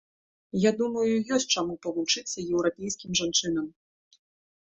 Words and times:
Я 0.61 0.69
думаю, 0.79 1.09
ёсць 1.35 1.45
чаму 1.57 1.75
павучыцца 1.85 2.37
еўрапейскім 2.55 3.11
жанчынам. 3.19 3.67